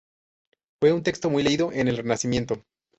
[0.81, 2.63] Fue un texto muy leído en el Renacimiento.